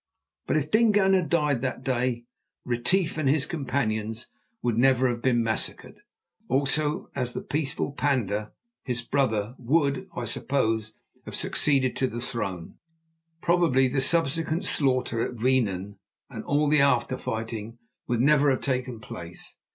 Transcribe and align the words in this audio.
But 0.47 0.57
if 0.57 0.71
Dingaan 0.71 1.13
had 1.13 1.29
died 1.29 1.61
that 1.61 1.83
day, 1.83 2.25
Retief 2.65 3.19
and 3.19 3.29
his 3.29 3.45
companions 3.45 4.25
would 4.63 4.75
never 4.75 5.07
have 5.09 5.21
been 5.21 5.43
massacred. 5.43 5.99
Also 6.49 7.11
as 7.13 7.33
the 7.33 7.43
peaceful 7.43 7.91
Panda, 7.91 8.51
his 8.83 9.03
brother, 9.03 9.53
would, 9.59 10.07
I 10.15 10.25
suppose, 10.25 10.95
have 11.25 11.35
succeeded 11.35 11.95
to 11.97 12.07
the 12.07 12.19
throne, 12.19 12.79
probably 13.43 13.87
the 13.87 14.01
subsequent 14.01 14.65
slaughter 14.65 15.21
at 15.21 15.35
Weenen, 15.35 15.99
and 16.31 16.43
all 16.45 16.67
the 16.67 16.81
after 16.81 17.15
fighting, 17.15 17.77
would 18.07 18.21
never 18.21 18.49
have 18.49 18.61
taken 18.61 19.01
place. 19.01 19.55